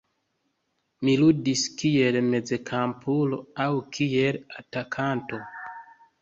Li 1.07 1.11
ludis 1.23 1.65
kiel 1.81 2.17
mezkampulo 2.29 3.39
aŭ 3.67 3.69
kiel 3.99 4.41
atakanto. 4.63 5.43